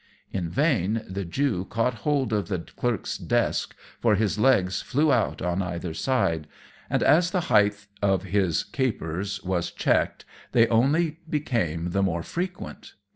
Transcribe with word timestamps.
In 0.33 0.49
vain 0.49 1.05
the 1.07 1.25
Jew 1.25 1.63
caught 1.65 1.93
hold 2.01 2.33
of 2.33 2.47
the 2.47 2.57
clerk's 2.57 3.19
desk, 3.19 3.75
for 3.99 4.15
his 4.15 4.39
legs 4.39 4.81
flew 4.81 5.13
out 5.13 5.43
on 5.43 5.61
either 5.61 5.93
side; 5.93 6.47
and 6.89 7.03
as 7.03 7.29
the 7.29 7.41
height 7.53 7.85
of 8.01 8.23
his 8.23 8.63
capers 8.63 9.43
was 9.43 9.69
checked 9.69 10.25
they 10.53 10.65
only 10.69 11.19
became 11.29 11.91
the 11.91 12.01
more 12.01 12.23
frequent. 12.23 12.95